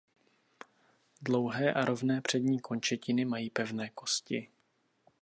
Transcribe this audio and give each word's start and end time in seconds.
Dlouhé 1.21 1.69
a 1.73 1.85
rovné 1.85 2.21
přední 2.21 2.59
končetiny 2.59 3.25
mají 3.25 3.49
pevné 3.49 3.89
kosti. 3.89 4.49